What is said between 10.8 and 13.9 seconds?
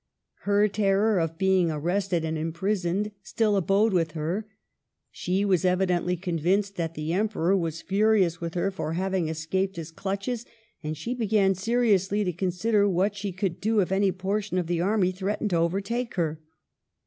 and she began seriously to consider what she would do